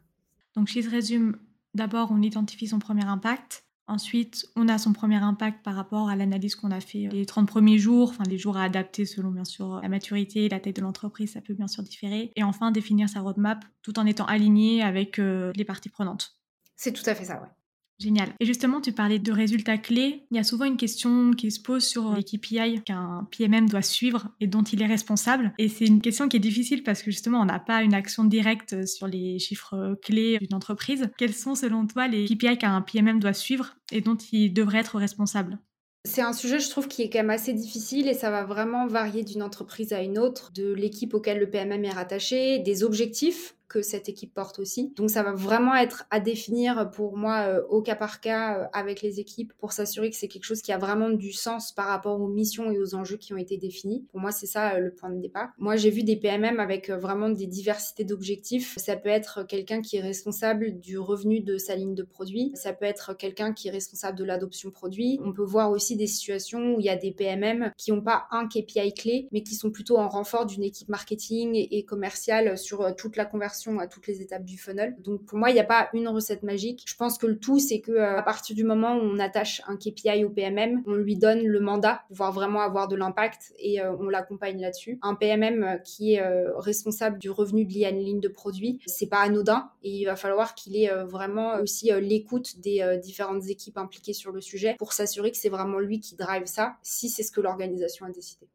[0.55, 1.37] Donc si je résume,
[1.73, 3.64] d'abord on identifie son premier impact.
[3.87, 7.47] Ensuite, on a son premier impact par rapport à l'analyse qu'on a fait les 30
[7.47, 10.81] premiers jours, enfin les jours à adapter selon bien sûr la maturité, la taille de
[10.81, 12.31] l'entreprise, ça peut bien sûr différer.
[12.35, 16.35] Et enfin, définir sa roadmap tout en étant aligné avec euh, les parties prenantes.
[16.75, 17.47] C'est tout à fait ça, ouais.
[17.99, 18.29] Génial.
[18.39, 20.25] Et justement, tu parlais de résultats clés.
[20.31, 23.81] Il y a souvent une question qui se pose sur les KPI qu'un PMM doit
[23.81, 25.53] suivre et dont il est responsable.
[25.57, 28.25] Et c'est une question qui est difficile parce que justement, on n'a pas une action
[28.25, 31.09] directe sur les chiffres clés d'une entreprise.
[31.17, 34.97] Quels sont selon toi les KPI qu'un PMM doit suivre et dont il devrait être
[34.97, 35.57] responsable?
[36.05, 38.85] C'est un sujet, je trouve, qui est quand même assez difficile et ça va vraiment
[38.85, 43.55] varier d'une entreprise à une autre, de l'équipe auquel le PMM est rattaché, des objectifs
[43.67, 44.93] que cette équipe porte aussi.
[44.95, 48.65] Donc ça va vraiment être à définir pour moi euh, au cas par cas euh,
[48.73, 51.87] avec les équipes pour s'assurer que c'est quelque chose qui a vraiment du sens par
[51.87, 54.05] rapport aux missions et aux enjeux qui ont été définis.
[54.11, 55.49] Pour moi, c'est ça euh, le point de départ.
[55.57, 58.75] Moi, j'ai vu des PMM avec vraiment des diversités d'objectifs.
[58.77, 62.51] Ça peut être quelqu'un qui est responsable du revenu de sa ligne de produit.
[62.55, 65.19] Ça peut être quelqu'un qui est responsable de l'adoption produit.
[65.23, 68.27] On peut voir aussi des situations où il y a des PMM qui n'ont pas
[68.31, 72.95] un KPI clé, mais qui sont plutôt en renfort d'une équipe marketing et commerciale sur
[72.95, 73.25] toute la
[73.79, 74.95] à toutes les étapes du funnel.
[74.99, 76.83] Donc pour moi, il n'y a pas une recette magique.
[76.85, 79.61] Je pense que le tout, c'est que euh, à partir du moment où on attache
[79.67, 83.53] un KPI au PMM, on lui donne le mandat pour pouvoir vraiment avoir de l'impact
[83.59, 84.99] et euh, on l'accompagne là-dessus.
[85.01, 86.23] Un PMM euh, qui est
[86.57, 90.15] responsable du revenu lié à une ligne de produit, c'est pas anodin et il va
[90.15, 95.31] falloir qu'il ait vraiment aussi l'écoute des différentes équipes impliquées sur le sujet pour s'assurer
[95.31, 98.47] que c'est vraiment lui qui drive ça, si c'est ce que l'organisation a décidé.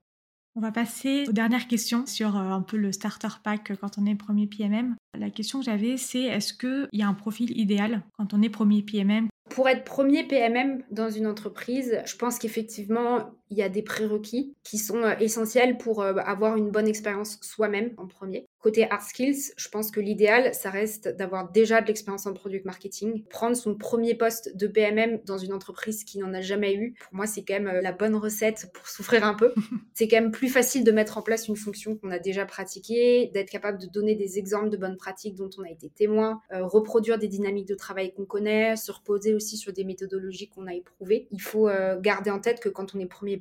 [0.61, 4.05] On va passer aux dernières questions sur euh, un peu le starter pack quand on
[4.05, 4.95] est premier PMM.
[5.19, 8.51] La question que j'avais, c'est est-ce qu'il y a un profil idéal quand on est
[8.51, 13.69] premier PMM pour être premier PMM dans une entreprise, je pense qu'effectivement, il y a
[13.69, 18.47] des prérequis qui sont euh, essentiels pour euh, avoir une bonne expérience soi-même en premier.
[18.61, 22.65] Côté hard skills, je pense que l'idéal, ça reste d'avoir déjà de l'expérience en product
[22.65, 23.25] marketing.
[23.25, 27.15] Prendre son premier poste de PMM dans une entreprise qui n'en a jamais eu, pour
[27.15, 29.53] moi, c'est quand même euh, la bonne recette pour souffrir un peu.
[29.95, 33.31] c'est quand même plus facile de mettre en place une fonction qu'on a déjà pratiquée,
[33.35, 37.19] d'être capable de donner des exemples de bonnes pratiques dont on a été témoin, reproduire
[37.19, 41.29] des dynamiques de travail qu'on connaît, se reposer aussi sur des méthodologies qu'on a éprouvées.
[41.33, 41.69] Il faut
[42.01, 43.37] garder en tête que quand on est premier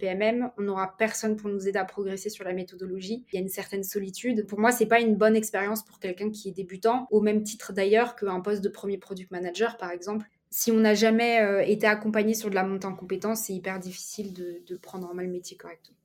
[0.57, 3.25] On n'aura personne pour nous aider à progresser sur la méthodologie.
[3.31, 4.45] Il y a une certaine solitude.
[4.47, 7.73] Pour moi, c'est pas une bonne expérience pour quelqu'un qui est débutant, au même titre
[7.73, 10.27] d'ailleurs qu'un poste de premier product manager, par exemple.
[10.51, 13.79] Si on n'a jamais euh, été accompagné sur de la montée en compétences, c'est hyper
[13.79, 15.97] difficile de, de prendre en main le métier correctement.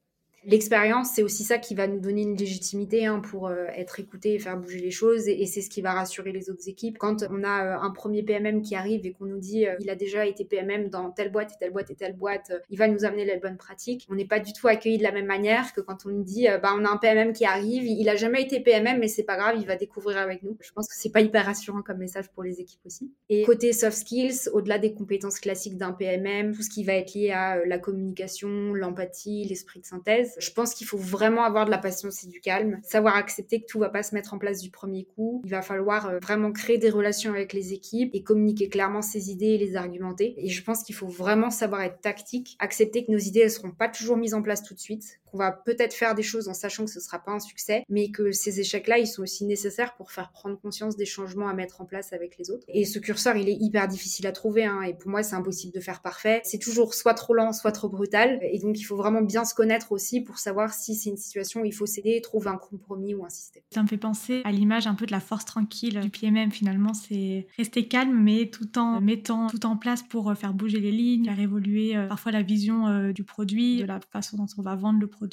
[0.46, 4.34] L'expérience, c'est aussi ça qui va nous donner une légitimité hein, pour euh, être écouté
[4.34, 5.26] et faire bouger les choses.
[5.28, 6.98] Et, c'est ce qui va rassurer les autres équipes.
[6.98, 9.88] Quand on a euh, un premier PMM qui arrive et qu'on nous dit euh, il
[9.88, 12.88] a déjà été PMM dans telle boîte et telle boîte et telle boîte, il va
[12.88, 14.06] nous amener les bonnes pratiques.
[14.10, 16.46] On n'est pas du tout accueilli de la même manière que quand on nous dit
[16.62, 19.36] bah on a un PMM qui arrive, il a jamais été PMM mais c'est pas
[19.36, 20.56] grave, il va découvrir avec nous.
[20.60, 23.12] Je pense que c'est pas hyper rassurant comme message pour les équipes aussi.
[23.28, 27.14] Et côté soft skills, au-delà des compétences classiques d'un PMM, tout ce qui va être
[27.14, 31.70] lié à la communication, l'empathie, l'esprit de synthèse, je pense qu'il faut vraiment avoir de
[31.70, 34.60] la patience et du calme, savoir accepter que tout va pas se mettre en place
[34.60, 35.42] du premier coup.
[35.44, 39.30] Il va falloir euh, vraiment créer des relations avec les équipes et communiquer clairement ses
[39.30, 40.34] idées et les argumenter.
[40.38, 43.70] Et je pense qu'il faut vraiment savoir être tactique, accepter que nos idées ne seront
[43.70, 46.54] pas toujours mises en place tout de suite, qu'on va peut-être faire des choses en
[46.54, 49.96] sachant que ce sera pas un succès, mais que ces échecs-là, ils sont aussi nécessaires
[49.96, 52.64] pour faire prendre conscience des changements à mettre en place avec les autres.
[52.68, 55.72] Et ce curseur, il est hyper difficile à trouver, hein, et pour moi, c'est impossible
[55.72, 56.40] de faire parfait.
[56.44, 59.56] C'est toujours soit trop lent, soit trop brutal, et donc il faut vraiment bien se
[59.56, 63.14] connaître aussi pour savoir si c'est une situation où il faut céder, trouver un compromis
[63.14, 63.64] ou insister.
[63.72, 66.52] Ça me fait penser à l'image un peu de la force tranquille du PMM.
[66.52, 70.78] Finalement, c'est rester calme, mais tout en mettant tout en place pour euh, faire bouger
[70.78, 74.46] les lignes, faire évoluer euh, parfois la vision euh, du produit, de la façon dont
[74.58, 75.23] on va vendre le produit,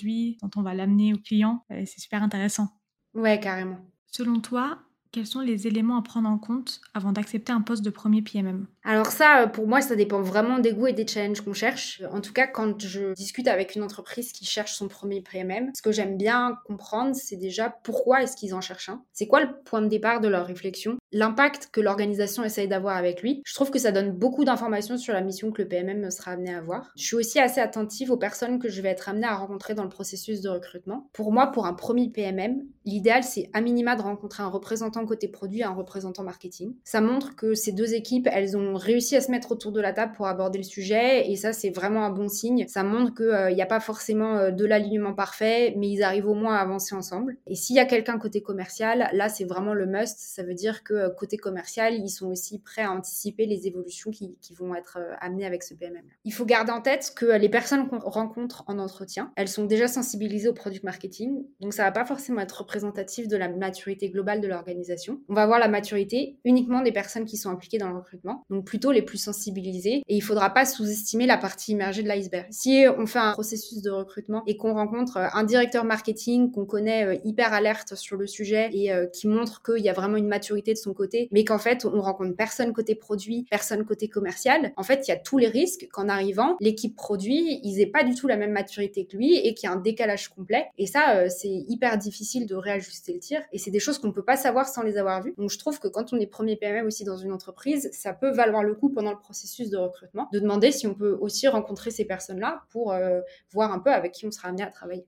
[0.41, 1.65] dont on va l'amener au client.
[1.69, 2.69] C'est super intéressant.
[3.13, 3.80] Ouais, carrément.
[4.08, 7.89] Selon toi, quels sont les éléments à prendre en compte avant d'accepter un poste de
[7.89, 11.41] premier PMM Alors ça, euh, pour moi, ça dépend vraiment des goûts et des challenges
[11.41, 12.02] qu'on cherche.
[12.12, 15.82] En tout cas, quand je discute avec une entreprise qui cherche son premier PMM, ce
[15.82, 19.04] que j'aime bien comprendre, c'est déjà pourquoi est-ce qu'ils en cherchent un.
[19.12, 20.97] C'est quoi le point de départ de leur réflexion?
[21.12, 23.41] L'impact que l'organisation essaye d'avoir avec lui.
[23.45, 26.54] Je trouve que ça donne beaucoup d'informations sur la mission que le PMM sera amené
[26.54, 26.91] à avoir.
[26.95, 29.84] Je suis aussi assez attentive aux personnes que je vais être amenée à rencontrer dans
[29.84, 31.10] le processus de recrutement.
[31.12, 35.27] Pour moi, pour un premier PMM, l'idéal, c'est à minima de rencontrer un représentant côté
[35.27, 36.75] produit un représentant marketing.
[36.83, 39.93] Ça montre que ces deux équipes, elles ont réussi à se mettre autour de la
[39.93, 42.65] table pour aborder le sujet et ça c'est vraiment un bon signe.
[42.67, 46.55] Ça montre qu'il n'y a pas forcément de l'alignement parfait, mais ils arrivent au moins
[46.55, 47.37] à avancer ensemble.
[47.47, 50.17] Et s'il y a quelqu'un côté commercial, là c'est vraiment le must.
[50.19, 54.37] Ça veut dire que côté commercial, ils sont aussi prêts à anticiper les évolutions qui,
[54.57, 56.03] vont être amenées avec ce PMM.
[56.25, 59.87] Il faut garder en tête que les personnes qu'on rencontre en entretien, elles sont déjà
[59.87, 64.41] sensibilisées au product marketing, donc ça va pas forcément être représentatif de la maturité globale
[64.41, 64.90] de l'organisation.
[65.30, 68.65] On va voir la maturité uniquement des personnes qui sont impliquées dans le recrutement, donc
[68.65, 72.47] plutôt les plus sensibilisées, et il faudra pas sous-estimer la partie immergée de l'iceberg.
[72.51, 76.65] Si on fait un processus de recrutement et qu'on rencontre euh, un directeur marketing qu'on
[76.65, 80.17] connaît euh, hyper alerte sur le sujet et euh, qui montre qu'il y a vraiment
[80.17, 84.08] une maturité de son côté, mais qu'en fait on rencontre personne côté produit, personne côté
[84.08, 87.88] commercial, en fait il y a tous les risques qu'en arrivant, l'équipe produit, ils aient
[87.88, 90.67] pas du tout la même maturité que lui et qu'il y a un décalage complet.
[90.77, 93.41] Et ça, c'est hyper difficile de réajuster le tir.
[93.51, 95.34] Et c'est des choses qu'on peut pas savoir sans les avoir vues.
[95.38, 98.32] Donc je trouve que quand on est premier PMM aussi dans une entreprise, ça peut
[98.32, 101.91] valoir le coup pendant le processus de recrutement de demander si on peut aussi rencontrer
[101.91, 105.06] ces personnes-là pour euh, voir un peu avec qui on sera amené à travailler.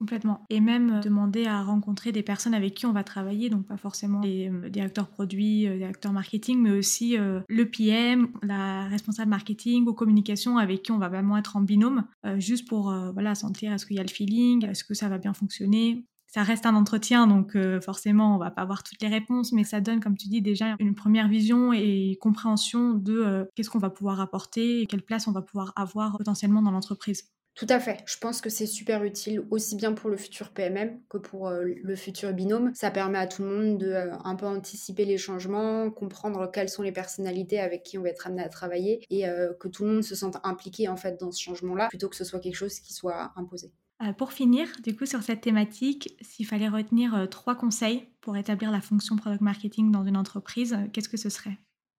[0.00, 0.44] Complètement.
[0.50, 3.76] Et même euh, demander à rencontrer des personnes avec qui on va travailler, donc pas
[3.76, 9.94] forcément les euh, directeurs produits, directeurs marketing, mais aussi le PM, la responsable marketing ou
[9.94, 12.04] communication avec qui on va vraiment être en binôme,
[12.36, 15.32] juste pour voilà sentir est-ce qu'il y a le feeling, est-ce que ça va bien
[15.32, 19.52] fonctionner ça reste un entretien, donc euh, forcément, on va pas avoir toutes les réponses,
[19.52, 23.70] mais ça donne, comme tu dis, déjà une première vision et compréhension de euh, qu'est-ce
[23.70, 27.30] qu'on va pouvoir apporter et quelle place on va pouvoir avoir potentiellement dans l'entreprise.
[27.54, 27.98] Tout à fait.
[28.04, 31.66] Je pense que c'est super utile, aussi bien pour le futur PMM que pour euh,
[31.66, 32.72] le futur binôme.
[32.74, 33.94] Ça permet à tout le monde de
[34.24, 38.26] un peu anticiper les changements, comprendre quelles sont les personnalités avec qui on va être
[38.26, 39.22] amené à travailler et
[39.60, 42.24] que tout le monde se sente impliqué en fait dans ce changement-là, plutôt que ce
[42.24, 43.72] soit quelque chose qui soit imposé.
[44.04, 48.36] Euh, pour finir, du coup, sur cette thématique, s'il fallait retenir euh, trois conseils pour
[48.36, 51.56] établir la fonction product marketing dans une entreprise, euh, qu'est-ce que ce serait?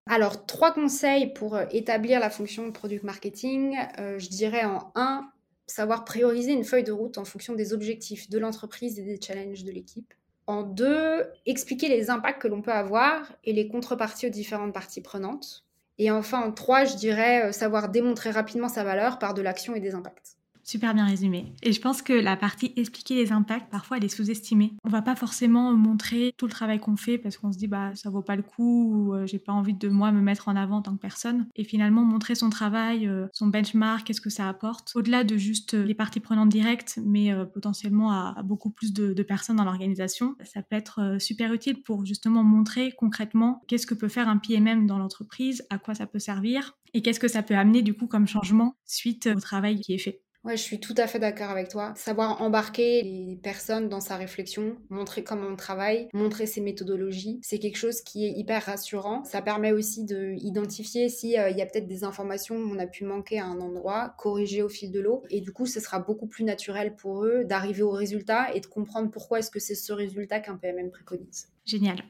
[0.07, 3.75] Alors, trois conseils pour établir la fonction product marketing.
[3.97, 5.27] je dirais en un,
[5.65, 9.63] savoir prioriser une feuille de route en fonction des objectifs de l'entreprise et des challenges
[9.63, 10.13] de l'équipe.
[10.45, 15.01] En deux, expliquer les impacts que l'on peut avoir et les contreparties aux différentes parties
[15.01, 15.65] prenantes.
[15.97, 19.79] Et enfin, en trois, je dirais savoir démontrer rapidement sa valeur par de l'action et
[19.79, 20.34] des impacts.
[20.65, 21.53] Super bien résumé.
[21.61, 24.73] Et je pense que la partie expliquer les impacts, parfois, elle est sous-estimée.
[24.83, 27.91] On va pas forcément montrer tout le travail qu'on fait parce qu'on se dit, bah,
[27.93, 30.55] ça vaut pas le coup ou euh, j'ai pas envie de moi me mettre en
[30.55, 31.45] avant en tant que personne.
[31.55, 35.75] Et finalement, montrer son travail, euh, son benchmark, qu'est-ce que ça apporte, au-delà de juste
[35.75, 40.35] euh, les parties prenantes directes, mais potentiellement à, beaucoup plus de, de personnes dans l'organisation,
[40.43, 44.87] ça peut être super utile pour justement montrer concrètement qu'est-ce que peut faire un PMM
[44.87, 48.07] dans l'entreprise, à quoi ça peut servir et qu'est-ce que ça peut amener du coup
[48.07, 50.24] comme changement suite au travail qui est fait.
[50.45, 51.93] Ouais, je suis tout à fait d'accord avec toi.
[51.95, 57.57] Savoir embarquer les personnes dans sa réflexion, montrer comment on travaille, montrer ses méthodologies, c'est
[57.57, 59.23] quelque chose qui est hyper rassurant.
[59.23, 63.05] Ça permet aussi de identifier s'il euh, y a peut-être des informations qu'on a pu
[63.05, 65.23] manquer à un endroit, corriger au fil de l'eau.
[65.31, 68.67] Et du coup, ce sera beaucoup plus naturel pour eux d'arriver au résultat et de
[68.67, 71.47] comprendre pourquoi est-ce que c'est ce résultat qu'un PMM préconise.
[71.65, 72.03] Génial.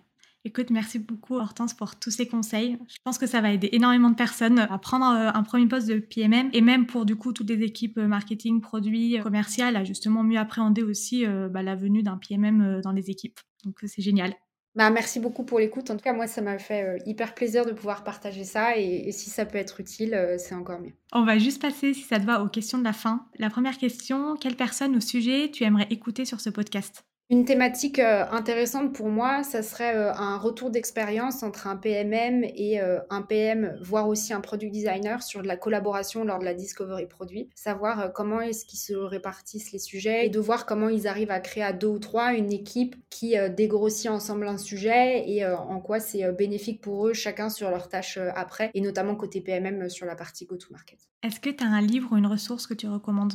[0.48, 2.78] Écoute, merci beaucoup Hortense pour tous ces conseils.
[2.88, 5.88] Je pense que ça va aider énormément de personnes à prendre euh, un premier poste
[5.88, 9.76] de PMM et même pour du coup toutes les équipes euh, marketing, produits, euh, commerciales
[9.76, 13.40] à justement mieux appréhender aussi bah, la venue d'un PMM dans les équipes.
[13.64, 14.36] Donc c'est génial.
[14.76, 15.90] Bah, merci beaucoup pour l'écoute.
[15.90, 18.78] En tout cas, moi, ça m'a fait hyper plaisir de pouvoir partager ça.
[18.78, 20.94] Et, et si ça peut être utile, c'est encore mieux.
[21.12, 23.26] On va juste passer, si ça te va, aux questions de la fin.
[23.40, 27.04] La première question, quelle personne ou sujet tu aimerais écouter sur ce podcast?
[27.32, 32.44] Une thématique euh, intéressante pour moi, ça serait euh, un retour d'expérience entre un PMM
[32.44, 36.46] et euh, un PM, voire aussi un product designer sur de la collaboration lors de
[36.46, 37.50] la discovery produit.
[37.56, 41.40] Savoir comment est-ce qu'ils se répartissent les sujets et de voir comment ils arrivent à
[41.40, 46.00] créer à deux ou trois une équipe qui dégrossit ensemble un sujet et en quoi
[46.00, 50.16] c'est bénéfique pour eux chacun sur leurs tâches après et notamment côté PMM sur la
[50.16, 51.00] partie go-to-market.
[51.24, 53.34] Est-ce que tu as un livre ou une ressource que tu recommandes?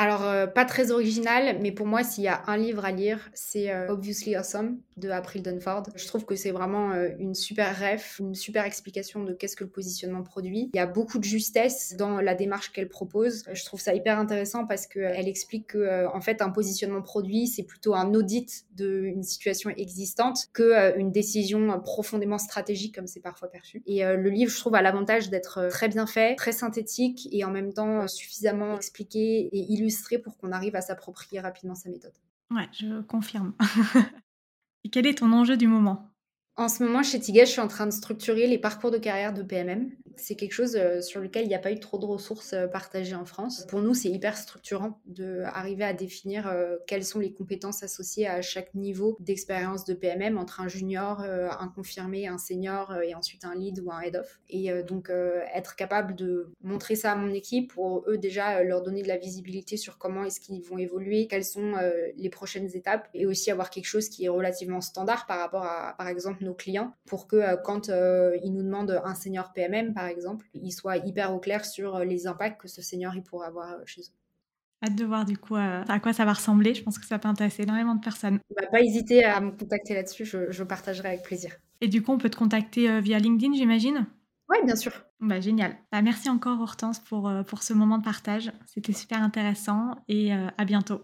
[0.00, 3.28] Alors, euh, pas très original, mais pour moi, s'il y a un livre à lire,
[3.34, 5.88] c'est euh, Obviously Awesome de April Dunford.
[5.96, 9.64] Je trouve que c'est vraiment euh, une super ref, une super explication de qu'est-ce que
[9.64, 10.70] le positionnement produit.
[10.72, 13.42] Il y a beaucoup de justesse dans la démarche qu'elle propose.
[13.52, 17.64] Je trouve ça hyper intéressant parce qu'elle explique que, en fait, un positionnement produit, c'est
[17.64, 23.82] plutôt un audit d'une situation existante que une décision profondément stratégique comme c'est parfois perçu.
[23.86, 27.50] Et le livre, je trouve, a l'avantage d'être très bien fait, très synthétique et en
[27.50, 29.87] même temps suffisamment expliqué et illustré
[30.22, 32.14] pour qu'on arrive à s'approprier rapidement sa méthode.
[32.50, 33.54] Ouais, je confirme.
[34.84, 36.10] Et quel est ton enjeu du moment?
[36.56, 39.32] En ce moment, chez Tiget, je suis en train de structurer les parcours de carrière
[39.32, 39.90] de PMM.
[40.18, 43.24] C'est quelque chose sur lequel il n'y a pas eu trop de ressources partagées en
[43.24, 43.64] France.
[43.68, 46.52] Pour nous, c'est hyper structurant d'arriver à définir
[46.86, 51.68] quelles sont les compétences associées à chaque niveau d'expérience de PMM entre un junior, un
[51.68, 54.40] confirmé, un senior et ensuite un lead ou un head of.
[54.50, 55.10] Et donc
[55.54, 59.16] être capable de montrer ça à mon équipe pour eux déjà leur donner de la
[59.16, 61.74] visibilité sur comment est-ce qu'ils vont évoluer, quelles sont
[62.16, 65.94] les prochaines étapes et aussi avoir quelque chose qui est relativement standard par rapport à
[65.96, 70.46] par exemple nos clients pour que quand ils nous demandent un senior PMM par exemple,
[70.54, 74.02] ils soient hyper au clair sur les impacts que ce senior il pourrait avoir chez
[74.02, 74.84] eux.
[74.84, 76.74] Hâte de voir du coup à quoi ça va ressembler.
[76.74, 78.38] Je pense que ça peut intéresser énormément de personnes.
[78.54, 81.52] Bah, pas hésiter à me contacter là-dessus, je, je, partagerai avec plaisir.
[81.80, 84.06] Et du coup, on peut te contacter via LinkedIn, j'imagine?
[84.48, 84.92] Oui, bien sûr.
[85.20, 85.76] Bah, génial.
[85.90, 88.52] Bah, merci encore Hortense pour, pour ce moment de partage.
[88.66, 91.00] C'était super intéressant et à bientôt.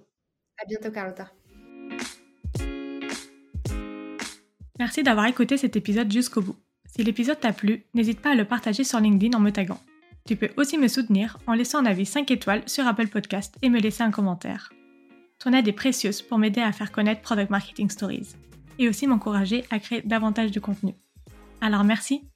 [0.63, 1.33] À bientôt Carlotta.
[4.79, 6.57] Merci d'avoir écouté cet épisode jusqu'au bout.
[6.95, 9.81] Si l'épisode t'a plu, n'hésite pas à le partager sur LinkedIn en me taguant.
[10.29, 13.69] Tu peux aussi me soutenir en laissant un avis 5 étoiles sur Apple Podcast et
[13.69, 14.73] me laisser un commentaire.
[15.41, 18.37] Ton aide est précieuse pour m'aider à faire connaître Product Marketing Stories
[18.79, 20.95] et aussi m'encourager à créer davantage de contenu.
[21.61, 22.29] Alors merci